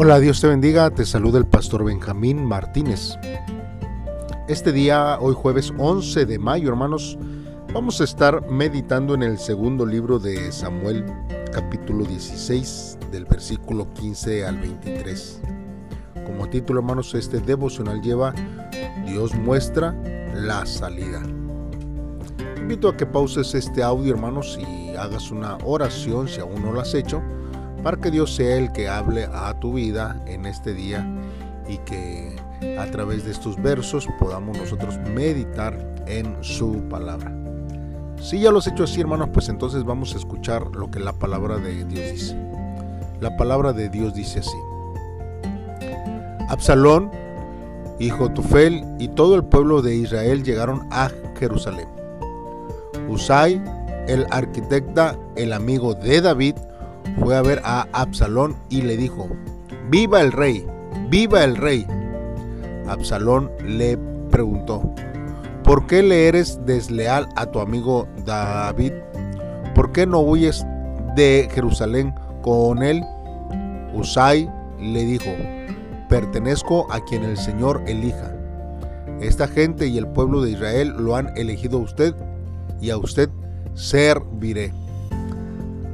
Hola, 0.00 0.20
Dios 0.20 0.40
te 0.40 0.46
bendiga, 0.46 0.90
te 0.90 1.04
saluda 1.04 1.40
el 1.40 1.46
pastor 1.48 1.82
Benjamín 1.82 2.44
Martínez. 2.44 3.18
Este 4.46 4.70
día, 4.70 5.18
hoy 5.18 5.34
jueves 5.34 5.72
11 5.76 6.24
de 6.24 6.38
mayo, 6.38 6.68
hermanos, 6.68 7.18
vamos 7.74 8.00
a 8.00 8.04
estar 8.04 8.48
meditando 8.48 9.14
en 9.14 9.24
el 9.24 9.38
segundo 9.38 9.84
libro 9.84 10.20
de 10.20 10.52
Samuel, 10.52 11.04
capítulo 11.52 12.04
16, 12.04 12.96
del 13.10 13.24
versículo 13.24 13.92
15 13.94 14.46
al 14.46 14.58
23. 14.58 15.40
Como 16.24 16.48
título, 16.48 16.78
hermanos, 16.78 17.12
este 17.14 17.40
devocional 17.40 18.00
lleva 18.00 18.32
Dios 19.04 19.34
muestra 19.34 20.00
la 20.32 20.64
salida. 20.64 21.20
invito 22.56 22.88
a 22.88 22.96
que 22.96 23.04
pauses 23.04 23.52
este 23.52 23.82
audio, 23.82 24.14
hermanos, 24.14 24.60
y 24.60 24.94
hagas 24.94 25.32
una 25.32 25.58
oración 25.64 26.28
si 26.28 26.38
aún 26.38 26.62
no 26.62 26.70
lo 26.70 26.82
has 26.82 26.94
hecho 26.94 27.20
para 27.82 27.96
que 27.96 28.10
Dios 28.10 28.34
sea 28.34 28.56
el 28.56 28.72
que 28.72 28.88
hable 28.88 29.28
a 29.32 29.54
tu 29.58 29.74
vida 29.74 30.20
en 30.26 30.46
este 30.46 30.74
día 30.74 31.06
y 31.68 31.78
que 31.78 32.36
a 32.78 32.86
través 32.86 33.24
de 33.24 33.30
estos 33.30 33.60
versos 33.60 34.08
podamos 34.18 34.58
nosotros 34.58 34.98
meditar 35.14 35.78
en 36.06 36.36
su 36.42 36.82
palabra. 36.88 37.32
Si 38.20 38.40
ya 38.40 38.50
lo 38.50 38.58
has 38.58 38.66
hecho 38.66 38.84
así, 38.84 39.00
hermanos, 39.00 39.28
pues 39.32 39.48
entonces 39.48 39.84
vamos 39.84 40.14
a 40.14 40.18
escuchar 40.18 40.66
lo 40.74 40.90
que 40.90 40.98
la 40.98 41.12
palabra 41.12 41.58
de 41.58 41.84
Dios 41.84 42.12
dice. 42.12 42.36
La 43.20 43.36
palabra 43.36 43.72
de 43.72 43.88
Dios 43.88 44.14
dice 44.14 44.40
así. 44.40 44.56
Absalón 46.48 47.10
y 47.98 48.10
Jotufel 48.10 48.84
y 48.98 49.08
todo 49.08 49.34
el 49.36 49.44
pueblo 49.44 49.82
de 49.82 49.94
Israel 49.94 50.42
llegaron 50.42 50.86
a 50.90 51.10
Jerusalén. 51.38 51.88
Usai, 53.08 53.62
el 54.08 54.26
arquitecta, 54.30 55.16
el 55.36 55.52
amigo 55.52 55.94
de 55.94 56.20
David, 56.20 56.56
fue 57.20 57.36
a 57.36 57.42
ver 57.42 57.60
a 57.64 57.86
Absalón 57.92 58.56
y 58.68 58.82
le 58.82 58.96
dijo, 58.96 59.28
¡Viva 59.90 60.20
el 60.20 60.32
rey! 60.32 60.66
¡Viva 61.08 61.44
el 61.44 61.56
rey! 61.56 61.86
Absalón 62.86 63.50
le 63.64 63.98
preguntó, 64.30 64.82
¿por 65.64 65.86
qué 65.86 66.02
le 66.02 66.28
eres 66.28 66.58
desleal 66.64 67.28
a 67.36 67.46
tu 67.46 67.60
amigo 67.60 68.08
David? 68.24 68.92
¿Por 69.74 69.92
qué 69.92 70.06
no 70.06 70.20
huyes 70.20 70.64
de 71.16 71.48
Jerusalén 71.52 72.14
con 72.42 72.82
él? 72.82 73.04
Usai 73.94 74.50
le 74.80 75.04
dijo, 75.04 75.30
pertenezco 76.08 76.90
a 76.92 77.00
quien 77.04 77.24
el 77.24 77.36
Señor 77.36 77.82
elija. 77.86 78.34
Esta 79.20 79.48
gente 79.48 79.86
y 79.86 79.98
el 79.98 80.06
pueblo 80.08 80.42
de 80.42 80.52
Israel 80.52 80.94
lo 80.98 81.16
han 81.16 81.36
elegido 81.36 81.78
a 81.78 81.82
usted 81.82 82.14
y 82.80 82.90
a 82.90 82.96
usted 82.96 83.28
serviré. 83.74 84.72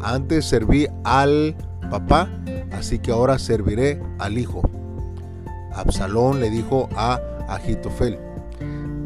Antes 0.05 0.45
serví 0.45 0.87
al 1.05 1.57
papá, 1.91 2.29
así 2.73 2.99
que 2.99 3.11
ahora 3.11 3.39
serviré 3.39 4.03
al 4.19 4.37
hijo. 4.37 4.61
Absalón 5.75 6.41
le 6.41 6.51
dijo 6.51 6.91
a 6.95 7.19
Agitofel, 7.49 8.19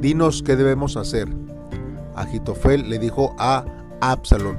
dinos 0.01 0.43
qué 0.43 0.57
debemos 0.57 0.97
hacer. 0.97 1.29
Agitofel 2.17 2.91
le 2.91 2.99
dijo 2.99 3.37
a 3.39 3.65
Absalón, 4.01 4.59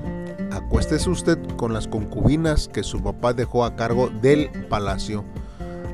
acuéstese 0.54 1.10
usted 1.10 1.38
con 1.58 1.74
las 1.74 1.90
concubinas 1.90 2.70
que 2.70 2.84
su 2.84 3.04
papá 3.04 3.34
dejó 3.34 3.66
a 3.66 3.76
cargo 3.76 4.10
del 4.22 4.50
palacio. 4.70 5.26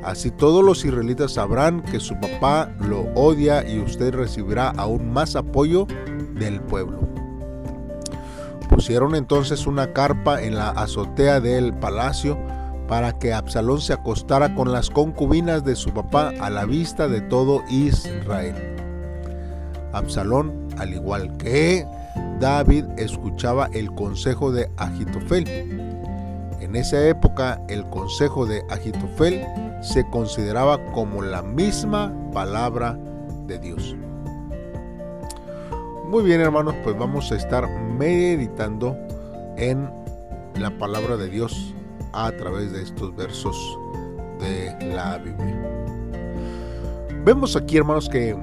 Así 0.04 0.30
todos 0.30 0.64
los 0.64 0.86
israelitas 0.86 1.34
sabrán 1.34 1.82
que 1.82 2.00
su 2.00 2.20
papá 2.20 2.72
lo 2.88 3.02
odia 3.16 3.68
y 3.68 3.80
usted 3.80 4.14
recibirá 4.14 4.70
aún 4.78 5.12
más 5.12 5.36
apoyo 5.36 5.88
del 6.36 6.62
pueblo. 6.62 7.15
Pusieron 8.70 9.16
entonces 9.16 9.68
una 9.68 9.94
carpa 9.94 10.42
en 10.42 10.56
la 10.56 10.70
azotea 10.70 11.40
del 11.40 11.74
palacio 11.74 12.38
para 12.88 13.14
que 13.14 13.34
Absalón 13.34 13.82
se 13.82 13.94
acostara 13.94 14.54
con 14.54 14.72
las 14.72 14.90
concubinas 14.90 15.64
de 15.64 15.76
su 15.76 15.92
papá 15.92 16.34
a 16.40 16.50
la 16.50 16.66
vista 16.66 17.08
de 17.08 17.22
todo 17.22 17.64
Israel. 17.70 18.56
Absalón, 19.94 20.68
al 20.78 20.94
igual 20.94 21.36
que 21.38 21.88
David, 22.40 22.86
escuchaba 22.98 23.70
el 23.74 23.92
consejo 23.94 24.52
de 24.52 24.70
Agitofel. 24.78 25.48
En 26.60 26.76
esa 26.76 27.08
época, 27.08 27.62
el 27.70 27.86
consejo 27.90 28.46
de 28.46 28.64
Agitofel 28.70 29.46
se 29.82 30.08
consideraba 30.10 30.84
como 30.92 31.22
la 31.22 31.42
misma 31.42 32.14
palabra 32.34 32.98
de 33.48 33.60
Dios. 33.60 33.96
Muy 36.10 36.24
bien 36.24 36.40
hermanos, 36.40 36.76
pues 36.84 36.98
vamos 36.98 37.32
a 37.32 37.36
estar 37.36 37.68
meditando 37.68 38.96
en 39.58 39.90
la 40.56 40.70
palabra 40.78 41.18
de 41.18 41.30
Dios 41.30 41.74
a 42.14 42.32
través 42.32 42.72
de 42.72 42.84
estos 42.84 43.16
versos 43.16 43.58
de 44.40 44.94
la 44.94 45.18
Biblia. 45.18 45.68
Vemos 47.26 47.56
aquí 47.56 47.78
hermanos 47.78 48.08
que 48.08 48.38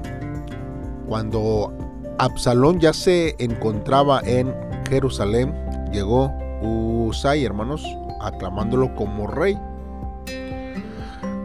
cuando 1.06 1.73
Absalón 2.19 2.81
ya 2.81 2.93
se 2.93 3.37
encontraba 3.39 4.21
en 4.25 4.53
Jerusalén, 4.91 5.55
llegó 5.93 6.33
Usai 6.62 7.44
hermanos, 7.44 7.87
aclamándolo 8.21 8.93
como 8.97 9.29
rey. 9.29 9.56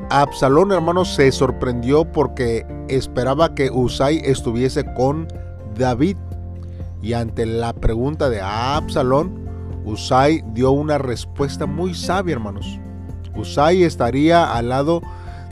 Absalón 0.10 0.72
hermanos 0.72 1.14
se 1.14 1.32
sorprendió 1.32 2.12
porque 2.12 2.66
esperaba 2.88 3.54
que 3.54 3.70
Usai 3.70 4.18
estuviese 4.26 4.84
con 4.96 5.28
David. 5.78 6.18
Y 7.02 7.14
ante 7.14 7.46
la 7.46 7.74
pregunta 7.74 8.30
de 8.30 8.42
Absalón, 8.42 9.48
Usai 9.86 10.44
dio 10.54 10.72
una 10.72 10.98
respuesta 10.98 11.66
muy 11.66 11.94
sabia, 11.94 12.34
hermanos. 12.34 12.80
Usai 13.36 13.84
estaría 13.84 14.54
al 14.54 14.70
lado 14.70 15.02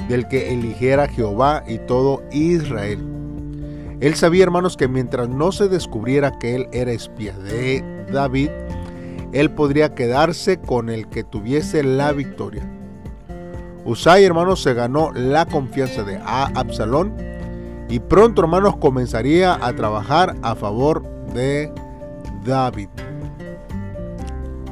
del 0.10 0.28
que 0.28 0.52
eligiera 0.52 1.08
Jehová 1.08 1.64
y 1.68 1.78
todo 1.80 2.22
Israel. 2.32 3.00
Él 4.02 4.16
sabía, 4.16 4.44
hermanos, 4.44 4.76
que 4.76 4.88
mientras 4.88 5.30
no 5.30 5.52
se 5.52 5.70
descubriera 5.70 6.38
que 6.38 6.56
él 6.56 6.68
era 6.74 6.92
espía 6.92 7.38
de 7.38 7.84
David, 8.12 8.50
él 9.32 9.52
podría 9.52 9.96
quedarse 9.96 10.60
con 10.60 10.90
el 10.90 11.08
que 11.08 11.24
tuviese 11.24 11.84
la 11.84 12.12
victoria. 12.12 12.70
Usai, 13.86 14.26
hermanos, 14.26 14.62
se 14.62 14.74
ganó 14.74 15.12
la 15.14 15.46
confianza 15.46 16.04
de 16.04 16.20
Absalón 16.26 17.14
y 17.90 18.00
pronto, 18.00 18.42
hermanos, 18.42 18.78
comenzaría 18.78 19.54
a 19.56 19.74
trabajar 19.74 20.36
a 20.42 20.56
favor 20.56 21.04
de 21.34 21.72
David. 22.44 22.90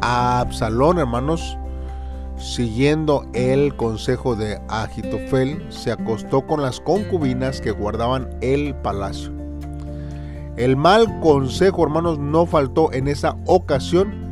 Absalón, 0.02 1.00
hermanos, 1.00 1.58
siguiendo 2.38 3.26
el 3.34 3.76
consejo 3.76 4.36
de 4.36 4.60
Agitofel, 4.68 5.66
se 5.72 5.92
acostó 5.92 6.46
con 6.46 6.62
las 6.62 6.80
concubinas 6.80 7.62
que 7.62 7.72
guardaban 7.72 8.30
el 8.42 8.76
palacio. 8.76 9.32
El 10.58 10.76
mal 10.76 11.20
consejo, 11.22 11.84
hermanos, 11.84 12.20
no 12.20 12.46
faltó 12.46 12.92
en 12.94 13.08
esa 13.08 13.38
ocasión, 13.46 14.32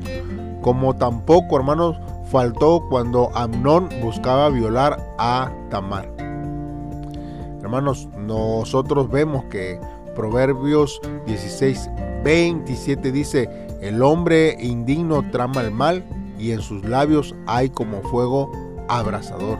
como 0.61 0.95
tampoco, 0.95 1.57
hermanos, 1.57 1.97
faltó 2.31 2.85
cuando 2.89 3.31
Amnón 3.33 3.89
buscaba 4.01 4.49
violar 4.49 4.99
a 5.17 5.51
Tamar. 5.69 6.10
Hermanos, 7.71 8.09
nosotros 8.17 9.09
vemos 9.09 9.45
que 9.45 9.79
Proverbios 10.13 10.99
16, 11.25 11.89
27 12.21 13.13
dice, 13.13 13.49
el 13.79 14.03
hombre 14.03 14.57
indigno 14.59 15.23
trama 15.31 15.61
el 15.61 15.71
mal 15.71 16.03
y 16.37 16.51
en 16.51 16.61
sus 16.61 16.83
labios 16.83 17.33
hay 17.47 17.69
como 17.69 18.01
fuego 18.01 18.51
abrasador. 18.89 19.57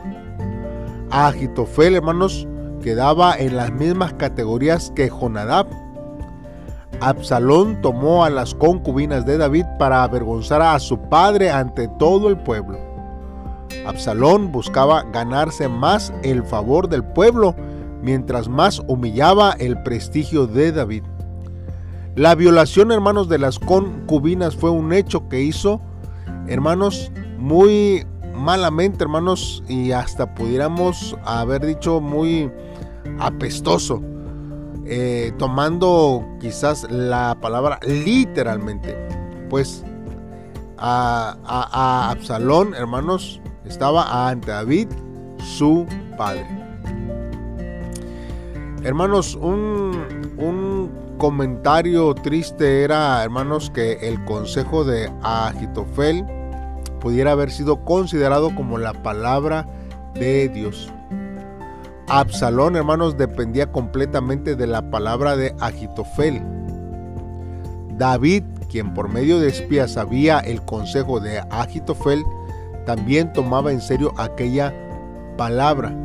Agitofel, 1.10 1.94
hermanos, 1.94 2.46
quedaba 2.82 3.34
en 3.34 3.56
las 3.56 3.72
mismas 3.72 4.12
categorías 4.12 4.92
que 4.94 5.08
Jonadab. 5.08 5.68
Absalón 7.00 7.80
tomó 7.80 8.26
a 8.26 8.28
las 8.30 8.54
concubinas 8.54 9.24
de 9.24 9.38
David 9.38 9.64
para 9.78 10.02
avergonzar 10.02 10.60
a 10.60 10.78
su 10.80 10.98
padre 10.98 11.50
ante 11.50 11.88
todo 11.98 12.28
el 12.28 12.36
pueblo. 12.36 12.78
Absalón 13.86 14.52
buscaba 14.52 15.02
ganarse 15.14 15.66
más 15.66 16.12
el 16.22 16.42
favor 16.42 16.90
del 16.90 17.02
pueblo 17.02 17.56
mientras 18.02 18.48
más 18.48 18.82
humillaba 18.86 19.52
el 19.52 19.82
prestigio 19.82 20.46
de 20.46 20.72
David. 20.72 21.04
La 22.14 22.34
violación, 22.34 22.92
hermanos, 22.92 23.28
de 23.28 23.38
las 23.38 23.58
concubinas 23.58 24.54
fue 24.54 24.70
un 24.70 24.92
hecho 24.92 25.28
que 25.28 25.40
hizo, 25.40 25.80
hermanos, 26.46 27.10
muy 27.38 28.06
malamente, 28.34 29.04
hermanos, 29.04 29.62
y 29.68 29.92
hasta 29.92 30.34
pudiéramos 30.34 31.16
haber 31.24 31.64
dicho 31.64 32.00
muy 32.00 32.50
apestoso, 33.18 34.02
eh, 34.84 35.32
tomando 35.38 36.26
quizás 36.40 36.86
la 36.90 37.38
palabra 37.40 37.80
literalmente, 37.86 38.94
pues 39.48 39.84
a, 40.76 41.36
a 41.44 42.10
Absalón, 42.10 42.74
hermanos, 42.74 43.40
estaba 43.64 44.28
ante 44.28 44.50
David, 44.50 44.88
su 45.38 45.86
padre. 46.18 46.61
Hermanos, 48.84 49.36
un, 49.36 50.90
comentario 51.18 52.14
triste 52.14 52.82
era, 52.82 53.22
hermanos, 53.22 53.70
que 53.70 53.92
el 54.08 54.24
consejo 54.24 54.82
de 54.84 55.08
Agitofel 55.22 56.26
pudiera 57.00 57.30
haber 57.30 57.52
sido 57.52 57.84
considerado 57.84 58.52
como 58.56 58.78
la 58.78 58.92
palabra 58.92 59.66
de 60.14 60.48
Dios. 60.48 60.92
Absalón, 62.08 62.74
hermanos, 62.74 63.16
dependía 63.16 63.70
completamente 63.70 64.56
de 64.56 64.66
la 64.66 64.90
palabra 64.90 65.36
de 65.36 65.54
Agitofel. 65.60 66.42
David, 67.96 68.42
quien 68.68 68.94
por 68.94 69.08
medio 69.08 69.38
de 69.38 69.48
espías 69.48 69.92
sabía 69.92 70.40
el 70.40 70.60
consejo 70.62 71.20
de 71.20 71.38
Agitofel, 71.50 72.24
también 72.84 73.32
tomaba 73.32 73.70
en 73.70 73.80
serio 73.80 74.12
aquella 74.16 74.74
palabra. 75.36 75.96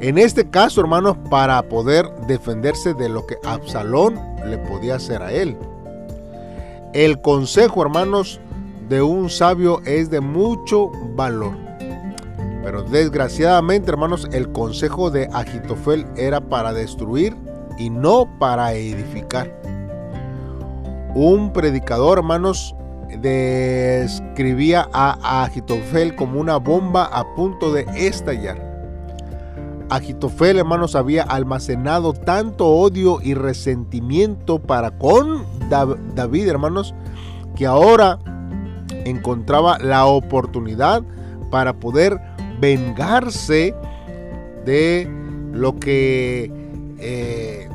En 0.00 0.16
este 0.16 0.48
caso, 0.48 0.80
hermanos, 0.80 1.16
para 1.28 1.60
poder 1.62 2.08
defenderse 2.28 2.94
de 2.94 3.08
lo 3.08 3.26
que 3.26 3.36
Absalón 3.44 4.16
le 4.46 4.56
podía 4.58 4.94
hacer 4.94 5.22
a 5.22 5.32
él. 5.32 5.56
El 6.92 7.20
consejo, 7.20 7.82
hermanos, 7.82 8.40
de 8.88 9.02
un 9.02 9.28
sabio 9.28 9.80
es 9.84 10.08
de 10.08 10.20
mucho 10.20 10.92
valor. 11.16 11.52
Pero 12.62 12.84
desgraciadamente, 12.84 13.90
hermanos, 13.90 14.28
el 14.32 14.52
consejo 14.52 15.10
de 15.10 15.28
Agitofel 15.32 16.06
era 16.16 16.40
para 16.40 16.72
destruir 16.72 17.36
y 17.76 17.90
no 17.90 18.28
para 18.38 18.74
edificar. 18.74 19.52
Un 21.16 21.52
predicador, 21.52 22.18
hermanos, 22.18 22.72
describía 23.20 24.88
a 24.92 25.42
Agitofel 25.42 26.14
como 26.14 26.40
una 26.40 26.56
bomba 26.58 27.06
a 27.06 27.24
punto 27.34 27.72
de 27.72 27.84
estallar. 27.96 28.67
Agitofel, 29.90 30.58
hermanos, 30.58 30.94
había 30.94 31.22
almacenado 31.22 32.12
tanto 32.12 32.66
odio 32.66 33.20
y 33.22 33.34
resentimiento 33.34 34.58
para 34.58 34.98
con 34.98 35.44
David, 35.68 36.48
hermanos, 36.48 36.94
que 37.56 37.66
ahora 37.66 38.18
encontraba 39.04 39.78
la 39.78 40.06
oportunidad 40.06 41.02
para 41.50 41.74
poder 41.74 42.20
vengarse 42.60 43.74
de 44.64 45.10
lo 45.52 45.78
que 45.78 46.52
eh, 46.98 47.68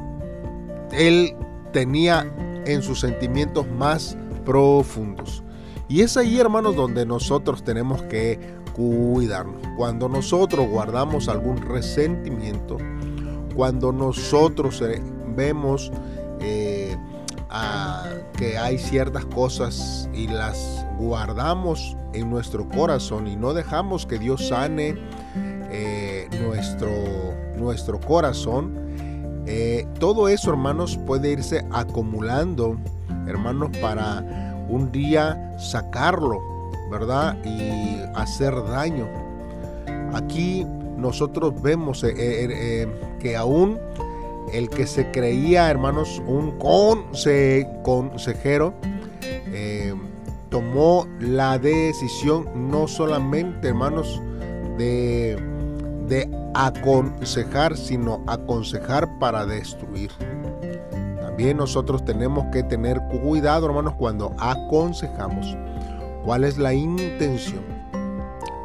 él 0.91 1.35
tenía 1.71 2.31
en 2.65 2.83
sus 2.83 2.99
sentimientos 2.99 3.67
más 3.67 4.17
profundos. 4.45 5.43
Y 5.89 6.01
es 6.01 6.17
ahí, 6.17 6.39
hermanos, 6.39 6.75
donde 6.75 7.05
nosotros 7.05 7.63
tenemos 7.63 8.03
que 8.03 8.39
cuidarnos. 8.73 9.61
Cuando 9.77 10.09
nosotros 10.09 10.67
guardamos 10.67 11.27
algún 11.29 11.57
resentimiento, 11.57 12.77
cuando 13.55 13.91
nosotros 13.91 14.81
eh, 14.81 15.01
vemos 15.35 15.91
eh, 16.39 16.97
que 18.35 18.57
hay 18.57 18.77
ciertas 18.77 19.25
cosas 19.25 20.09
y 20.13 20.27
las 20.27 20.85
guardamos 20.97 21.95
en 22.13 22.29
nuestro 22.29 22.67
corazón 22.67 23.27
y 23.27 23.35
no 23.35 23.53
dejamos 23.53 24.05
que 24.05 24.17
Dios 24.17 24.47
sane 24.47 24.95
eh, 25.35 26.27
nuestro, 26.41 26.89
nuestro 27.55 27.99
corazón, 27.99 28.81
todo 29.99 30.29
eso, 30.29 30.51
hermanos, 30.51 30.97
puede 31.05 31.31
irse 31.31 31.65
acumulando 31.71 32.77
hermanos, 33.27 33.75
para 33.79 34.23
un 34.69 34.91
día 34.91 35.55
sacarlo, 35.59 36.39
¿verdad? 36.93 37.37
Y 37.43 37.99
hacer 38.15 38.53
daño. 38.63 39.07
Aquí 40.13 40.65
nosotros 40.95 41.59
vemos 41.61 42.03
eh, 42.03 42.13
eh, 42.15 42.47
eh, 42.49 42.87
que 43.19 43.35
aún 43.35 43.79
el 44.53 44.69
que 44.69 44.85
se 44.85 45.09
creía, 45.11 45.69
hermanos, 45.69 46.21
un 46.27 46.57
consejero, 47.83 48.73
tomó 50.49 51.07
la 51.19 51.57
decisión 51.57 52.69
no 52.69 52.87
solamente, 52.87 53.69
hermanos, 53.69 54.21
de, 54.77 55.35
de 56.07 56.29
aconsejar, 56.53 57.75
sino 57.75 58.23
aconsejar 58.27 59.17
para 59.17 59.45
destruir. 59.47 60.11
También 61.19 61.57
nosotros 61.57 62.05
tenemos 62.05 62.45
que 62.51 62.61
tener 62.61 63.01
cuidado, 63.23 63.65
hermanos, 63.65 63.95
cuando 63.97 64.35
aconsejamos. 64.37 65.57
¿Cuál 66.23 66.43
es 66.45 66.57
la 66.57 66.73
intención? 66.73 67.61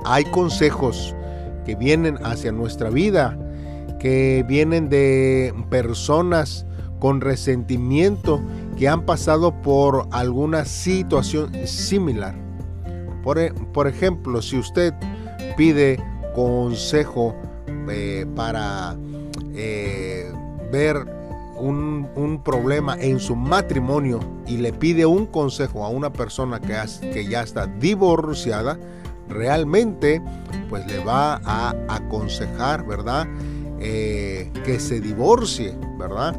Hay 0.05 0.25
consejos 0.27 1.15
que 1.65 1.75
vienen 1.75 2.19
hacia 2.25 2.53
nuestra 2.53 2.89
vida, 2.89 3.37
que 3.99 4.45
vienen 4.47 4.89
de 4.89 5.53
personas 5.69 6.65
con 7.01 7.21
resentimiento 7.21 8.41
que 8.77 8.89
han 8.89 9.05
pasado 9.05 9.53
por 9.63 10.07
alguna 10.13 10.65
situación 10.65 11.53
similar. 11.67 12.35
Por, 13.25 13.39
e, 13.39 13.53
ejemplo, 13.87 14.41
si 14.41 14.59
usted 14.59 14.95
pide 15.57 16.03
consejo 16.35 17.35
eh, 17.91 18.25
para 18.37 18.97
eh, 19.55 20.33
ver 20.71 21.18
un, 21.61 22.41
problema 22.45 22.97
en 22.99 23.19
su 23.19 23.37
matrimonio 23.37 24.21
y 24.47 24.59
le 24.59 24.73
pide 24.73 25.07
un 25.07 25.27
consejo 25.27 25.85
a 25.85 25.89
una 25.89 26.13
persona 26.13 26.61
que, 26.61 26.75
que 27.13 27.27
ya 27.27 27.43
está 27.43 27.67
divorciada, 27.67 28.79
realmente 29.29 30.23
pues 30.69 30.87
le 30.87 31.03
va 31.05 31.41
a 31.45 31.75
aconsejar, 31.89 32.87
¿verdad? 32.87 33.27
Eh, 33.81 34.51
que 34.65 34.81
se 34.81 35.01
divorcie, 35.01 35.77
¿verdad? 35.99 36.37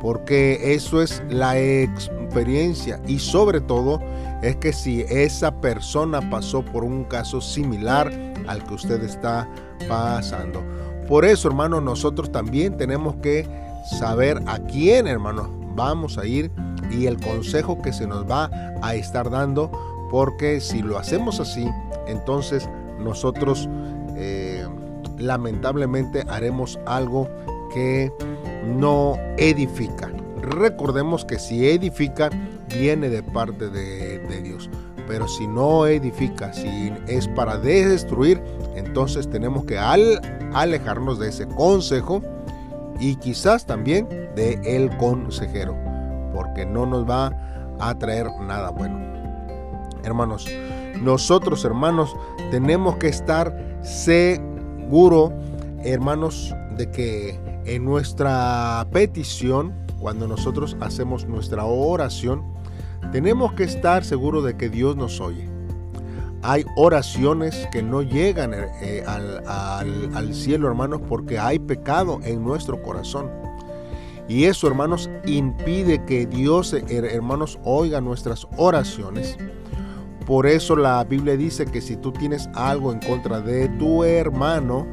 Porque 0.00 0.74
eso 0.74 1.02
es 1.02 1.22
la 1.28 1.58
experiencia 1.58 3.00
y 3.06 3.18
sobre 3.18 3.60
todo 3.60 4.00
es 4.42 4.56
que 4.56 4.72
si 4.72 5.02
esa 5.08 5.60
persona 5.60 6.30
pasó 6.30 6.62
por 6.62 6.84
un 6.84 7.04
caso 7.04 7.40
similar 7.40 8.12
al 8.46 8.64
que 8.64 8.74
usted 8.74 9.02
está 9.02 9.48
pasando. 9.88 10.62
Por 11.08 11.24
eso, 11.24 11.48
hermano, 11.48 11.80
nosotros 11.80 12.30
también 12.30 12.76
tenemos 12.76 13.16
que 13.16 13.46
saber 13.84 14.42
a 14.46 14.58
quién, 14.58 15.06
hermanos, 15.06 15.48
vamos 15.74 16.18
a 16.18 16.26
ir 16.26 16.50
y 16.90 17.06
el 17.06 17.18
consejo 17.20 17.80
que 17.80 17.92
se 17.92 18.06
nos 18.06 18.28
va 18.28 18.50
a 18.82 18.94
estar 18.94 19.30
dando, 19.30 19.70
porque 20.10 20.60
si 20.60 20.82
lo 20.82 20.98
hacemos 20.98 21.40
así, 21.40 21.68
entonces 22.06 22.68
nosotros 22.98 23.68
eh, 24.16 24.66
lamentablemente 25.18 26.24
haremos 26.28 26.78
algo 26.86 27.28
que 27.72 28.12
no 28.66 29.16
edifica. 29.36 30.10
Recordemos 30.40 31.24
que 31.24 31.38
si 31.38 31.68
edifica, 31.68 32.30
viene 32.68 33.08
de 33.08 33.22
parte 33.22 33.68
de, 33.68 34.18
de 34.18 34.42
Dios. 34.42 34.70
Pero 35.06 35.26
si 35.26 35.46
no 35.46 35.86
edifica, 35.86 36.52
si 36.52 36.92
es 37.06 37.28
para 37.28 37.56
destruir, 37.56 38.42
entonces 38.76 39.28
tenemos 39.30 39.64
que 39.64 39.78
al, 39.78 40.20
alejarnos 40.52 41.18
de 41.18 41.30
ese 41.30 41.46
consejo 41.46 42.22
y 42.98 43.16
quizás 43.16 43.66
también 43.66 44.08
de 44.34 44.60
el 44.64 44.96
consejero, 44.96 45.76
porque 46.32 46.66
no 46.66 46.86
nos 46.86 47.08
va 47.08 47.32
a 47.80 47.96
traer 47.98 48.26
nada 48.40 48.70
bueno. 48.70 48.98
Hermanos, 50.04 50.46
nosotros 51.02 51.64
hermanos 51.64 52.14
tenemos 52.50 52.96
que 52.96 53.08
estar 53.08 53.78
seguro, 53.82 55.32
hermanos, 55.84 56.54
de 56.76 56.90
que 56.90 57.38
en 57.64 57.84
nuestra 57.84 58.86
petición, 58.92 59.74
cuando 60.00 60.26
nosotros 60.26 60.76
hacemos 60.80 61.26
nuestra 61.26 61.64
oración, 61.64 62.42
tenemos 63.12 63.52
que 63.52 63.64
estar 63.64 64.04
seguros 64.04 64.44
de 64.44 64.56
que 64.56 64.68
Dios 64.68 64.96
nos 64.96 65.20
oye 65.20 65.47
hay 66.42 66.64
oraciones 66.76 67.68
que 67.72 67.82
no 67.82 68.02
llegan 68.02 68.54
eh, 68.54 69.04
al, 69.06 70.34
cielo, 70.34 70.68
hermanos, 70.68 71.00
porque 71.08 71.38
hay 71.38 71.58
pecado 71.58 72.20
en 72.22 72.44
nuestro 72.44 72.80
corazón. 72.82 73.30
Y 74.28 74.44
eso, 74.44 74.68
hermanos, 74.68 75.10
impide 75.24 76.04
que 76.04 76.26
Dios, 76.26 76.74
hermanos, 76.88 77.58
oiga 77.64 78.00
nuestras 78.00 78.46
oraciones. 78.56 79.36
Por 80.26 80.46
eso 80.46 80.76
la 80.76 81.02
Biblia 81.04 81.36
dice 81.36 81.64
que 81.64 81.80
si 81.80 81.96
tú 81.96 82.12
tienes 82.12 82.48
algo 82.54 82.92
en 82.92 83.00
contra 83.00 83.40
de 83.40 83.68
tu 83.78 84.04
hermano, 84.04 84.86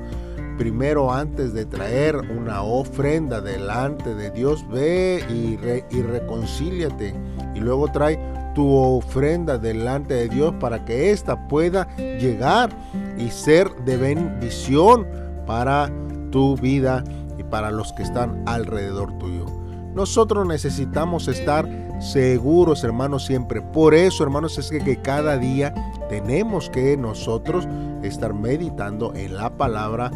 primero 0.57 1.11
antes 1.11 1.53
de 1.53 1.65
traer 1.65 2.15
una 2.15 2.63
ofrenda 2.63 3.41
delante 3.41 4.15
de 4.15 4.31
Dios, 4.31 4.65
ve 4.69 5.21
y, 5.29 5.59
y 5.95 6.01
reconcíliate. 6.01 7.13
Y 7.53 7.59
luego 7.59 7.91
trae 7.91 8.17
tu 8.55 8.73
ofrenda 8.73 9.59
delante 9.59 10.15
de 10.15 10.29
Dios 10.29 10.55
para 10.59 10.83
que 10.83 11.11
ésta 11.11 11.47
pueda 11.47 11.87
llegar 11.97 12.71
y 13.19 13.29
ser 13.29 13.69
de 13.85 13.97
bendición 13.97 15.05
para 15.45 15.91
tu 16.31 16.57
vida 16.57 17.03
y 17.37 17.43
para 17.43 17.69
los 17.69 17.93
que 17.93 18.01
están 18.01 18.41
alrededor 18.47 19.15
tuyo. 19.19 19.45
Nosotros 19.93 20.47
necesitamos 20.47 21.27
estar 21.27 21.69
seguros, 21.99 22.83
hermanos, 22.83 23.25
siempre. 23.25 23.61
Por 23.61 23.93
eso, 23.93 24.23
hermanos, 24.23 24.57
es 24.57 24.69
que, 24.69 24.79
que, 24.79 25.01
cada 25.01 25.37
día 25.37 25.73
tenemos 26.09 26.69
que 26.69 26.97
nosotros 26.97 27.67
estar 28.03 28.33
meditando 28.33 29.13
en 29.15 29.35
la 29.35 29.55
palabra 29.55 30.11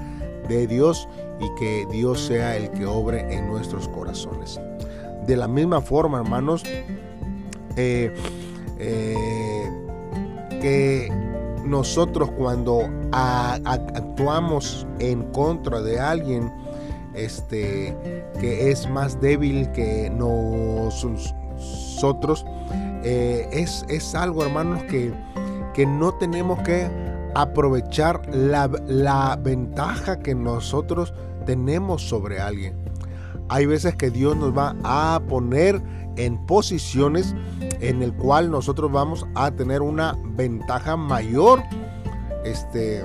de 0.48 0.68
Dios 0.68 1.08
y 1.40 1.60
que 1.60 1.86
Dios 1.92 2.22
sea 2.22 2.58
el 2.58 2.70
que 2.72 2.86
obre 2.86 3.34
en 3.34 3.48
nuestros 3.48 3.88
corazones. 3.88 4.60
De 5.26 5.38
la 5.38 5.48
misma 5.48 5.82
forma, 5.82 6.20
hermanos, 6.20 6.64
eh, 7.76 8.14
eh, 8.80 9.70
que 10.62 11.12
nosotros 11.66 12.32
cuando 12.32 12.90
actuamos 13.12 14.88
en 15.00 15.24
contra 15.32 15.82
de 15.82 16.00
alguien 16.00 16.52
este, 17.14 17.96
que 18.40 18.72
es 18.72 18.90
más 18.90 19.20
débil 19.20 19.70
que 19.72 20.10
nosotros, 20.10 20.96
eh, 23.04 23.48
es, 23.52 23.86
es, 23.90 24.16
algo, 24.16 24.44
hermanos, 24.44 24.84
que, 24.84 25.14
que 25.74 25.86
no 25.86 26.14
tenemos 26.14 26.60
que 26.60 26.90
aprovechar 27.36 28.22
la, 28.34 28.70
la 28.88 29.38
ventaja 29.42 30.20
que 30.20 30.34
nosotros 30.36 31.14
tenemos 31.46 32.02
sobre 32.04 32.40
alguien. 32.40 32.76
Hay 33.50 33.66
veces 33.66 33.96
que 33.96 34.12
Dios 34.12 34.38
nos 34.38 34.56
va 34.56 34.76
a 34.84 35.20
poner 35.28 35.82
en 36.20 36.38
posiciones 36.38 37.34
en 37.80 38.04
el 38.04 38.14
cual 38.14 38.52
nosotros 38.52 38.92
vamos 38.92 39.26
a 39.36 39.52
tener 39.52 39.82
una 39.82 40.18
ventaja 40.36 40.98
mayor 40.98 41.64
este, 42.44 43.02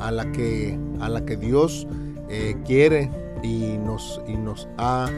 a, 0.00 0.10
la 0.10 0.30
que, 0.32 0.78
a 1.00 1.08
la 1.08 1.24
que 1.24 1.36
Dios 1.36 1.86
eh, 2.28 2.56
quiere 2.66 3.08
y 3.42 3.78
nos, 3.78 4.20
y 4.26 4.36
nos 4.36 4.68
ha 4.78 5.08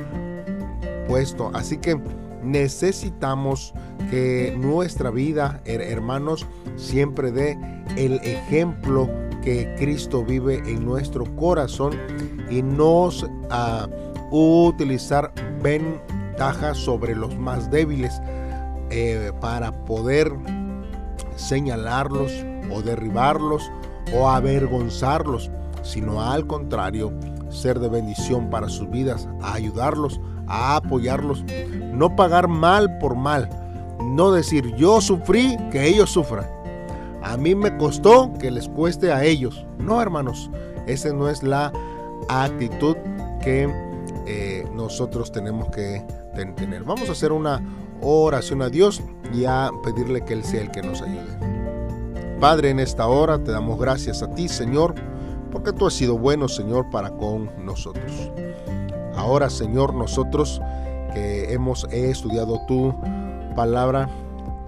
puesto. 1.06 1.50
Así 1.54 1.78
que 1.78 1.98
necesitamos 2.42 3.72
que 4.10 4.54
nuestra 4.58 5.10
vida, 5.10 5.62
hermanos, 5.64 6.46
siempre 6.76 7.32
dé 7.32 7.58
el 7.96 8.16
ejemplo 8.16 9.08
que 9.42 9.74
Cristo 9.78 10.22
vive 10.22 10.58
en 10.66 10.84
nuestro 10.84 11.24
corazón 11.36 11.94
y 12.50 12.62
nos 12.62 13.26
a 13.48 13.88
utilizar 14.30 15.32
sobre 16.74 17.16
los 17.16 17.36
más 17.36 17.68
débiles 17.68 18.22
eh, 18.90 19.32
para 19.40 19.72
poder 19.84 20.32
señalarlos 21.34 22.32
o 22.72 22.80
derribarlos 22.80 23.70
o 24.14 24.28
avergonzarlos, 24.28 25.50
sino 25.82 26.22
al 26.22 26.46
contrario, 26.46 27.12
ser 27.48 27.80
de 27.80 27.88
bendición 27.88 28.50
para 28.50 28.68
sus 28.68 28.88
vidas, 28.88 29.28
ayudarlos, 29.42 30.20
apoyarlos, 30.46 31.44
no 31.92 32.14
pagar 32.14 32.46
mal 32.46 32.98
por 32.98 33.16
mal, 33.16 33.48
no 34.00 34.30
decir 34.30 34.74
yo 34.76 35.00
sufrí, 35.00 35.56
que 35.72 35.88
ellos 35.88 36.10
sufran. 36.10 36.46
A 37.22 37.36
mí 37.36 37.54
me 37.54 37.76
costó 37.78 38.32
que 38.38 38.50
les 38.50 38.68
cueste 38.68 39.12
a 39.12 39.24
ellos. 39.24 39.66
No, 39.78 40.00
hermanos, 40.00 40.50
esa 40.86 41.12
no 41.12 41.28
es 41.28 41.42
la 41.42 41.72
actitud 42.28 42.96
que 43.42 43.68
eh, 44.26 44.57
nosotros 44.78 45.30
tenemos 45.32 45.68
que 45.70 46.02
tener. 46.56 46.84
Vamos 46.84 47.08
a 47.08 47.12
hacer 47.12 47.32
una 47.32 47.60
oración 48.00 48.62
a 48.62 48.68
Dios 48.68 49.02
y 49.34 49.44
a 49.44 49.70
pedirle 49.82 50.24
que 50.24 50.34
Él 50.34 50.44
sea 50.44 50.62
el 50.62 50.70
que 50.70 50.82
nos 50.82 51.02
ayude. 51.02 51.36
Padre, 52.40 52.70
en 52.70 52.78
esta 52.78 53.08
hora 53.08 53.42
te 53.42 53.50
damos 53.50 53.78
gracias 53.78 54.22
a 54.22 54.32
ti, 54.34 54.48
Señor, 54.48 54.94
porque 55.50 55.72
tú 55.72 55.86
has 55.86 55.94
sido 55.94 56.16
bueno, 56.16 56.48
Señor, 56.48 56.88
para 56.90 57.10
con 57.10 57.50
nosotros. 57.64 58.30
Ahora, 59.16 59.50
Señor, 59.50 59.94
nosotros 59.94 60.62
que 61.12 61.52
hemos 61.52 61.84
estudiado 61.90 62.60
tu 62.68 62.94
palabra, 63.56 64.08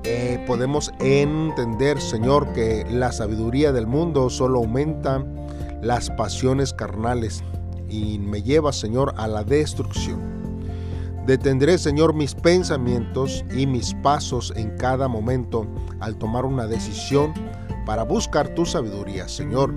eh, 0.03 0.43
podemos 0.47 0.93
entender, 0.99 2.01
Señor, 2.01 2.53
que 2.53 2.85
la 2.91 3.13
sabiduría 3.13 3.71
del 3.71 3.87
mundo 3.87 4.29
solo 4.29 4.59
aumenta 4.59 5.25
las 5.83 6.11
pasiones 6.11 6.73
carnales 6.73 7.45
y 7.91 8.19
me 8.19 8.43
lleva, 8.43 8.73
Señor, 8.73 9.15
a 9.17 9.27
la 9.27 9.45
destrucción. 9.45 10.21
Detendré, 11.27 11.77
Señor, 11.79 12.15
mis 12.15 12.35
pensamientos 12.35 13.45
y 13.55 13.67
mis 13.67 13.95
pasos 14.03 14.53
en 14.57 14.77
cada 14.77 15.07
momento 15.07 15.67
al 16.01 16.17
tomar 16.17 16.45
una 16.45 16.67
decisión 16.67 17.35
para 17.85 18.05
buscar 18.05 18.49
tu 18.55 18.65
sabiduría, 18.65 19.29
Señor. 19.29 19.75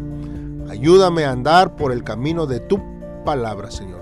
Ayúdame 0.69 1.25
a 1.25 1.31
andar 1.31 1.75
por 1.75 1.91
el 1.91 2.03
camino 2.03 2.45
de 2.45 2.59
tu 2.61 2.79
palabra, 3.25 3.69
Señor. 3.69 4.01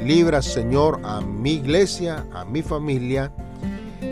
Libra, 0.00 0.40
Señor, 0.40 1.00
a 1.04 1.20
mi 1.20 1.54
iglesia, 1.54 2.24
a 2.32 2.44
mi 2.44 2.62
familia 2.62 3.30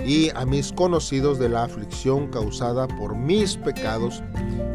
y 0.04 0.30
a 0.34 0.44
mis 0.44 0.72
conocidos 0.72 1.38
de 1.38 1.48
la 1.48 1.64
aflicción 1.64 2.28
causada 2.28 2.86
por 2.86 3.16
mis 3.16 3.56
pecados 3.56 4.22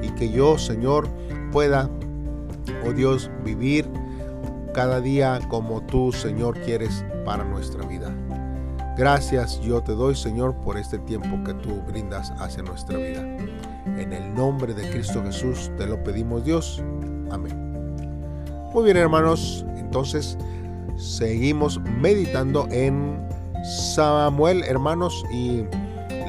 y 0.01 0.09
que 0.11 0.31
yo, 0.31 0.57
Señor, 0.57 1.07
pueda, 1.51 1.89
oh 2.85 2.91
Dios, 2.91 3.29
vivir 3.45 3.87
cada 4.73 5.01
día 5.01 5.39
como 5.47 5.81
tú, 5.81 6.11
Señor, 6.11 6.59
quieres 6.61 7.05
para 7.25 7.43
nuestra 7.43 7.85
vida. 7.85 8.13
Gracias 8.97 9.59
yo 9.61 9.81
te 9.81 9.93
doy, 9.93 10.15
Señor, 10.15 10.55
por 10.55 10.77
este 10.77 10.99
tiempo 10.99 11.43
que 11.45 11.53
tú 11.55 11.81
brindas 11.87 12.31
hacia 12.39 12.63
nuestra 12.63 12.97
vida. 12.97 13.21
En 13.21 14.13
el 14.13 14.33
nombre 14.33 14.73
de 14.73 14.89
Cristo 14.89 15.23
Jesús 15.23 15.71
te 15.77 15.85
lo 15.87 16.03
pedimos, 16.03 16.43
Dios. 16.43 16.83
Amén. 17.31 17.95
Muy 18.73 18.83
bien, 18.85 18.97
hermanos, 18.97 19.65
entonces 19.77 20.37
seguimos 20.97 21.79
meditando 21.99 22.67
en 22.69 23.19
Samuel, 23.63 24.63
hermanos, 24.63 25.23
y 25.31 25.63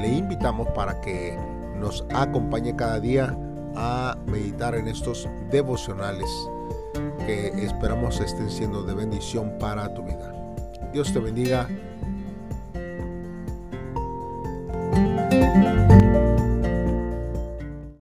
le 0.01 0.07
invitamos 0.07 0.67
para 0.69 0.99
que 1.01 1.37
nos 1.79 2.05
acompañe 2.13 2.75
cada 2.75 2.99
día 2.99 3.37
a 3.75 4.17
meditar 4.27 4.75
en 4.75 4.87
estos 4.87 5.27
devocionales 5.51 6.29
que 7.25 7.47
esperamos 7.65 8.19
estén 8.19 8.49
siendo 8.49 8.83
de 8.83 8.93
bendición 8.93 9.57
para 9.59 9.93
tu 9.93 10.03
vida. 10.03 10.33
Dios 10.91 11.11
te 11.13 11.19
bendiga. 11.19 11.67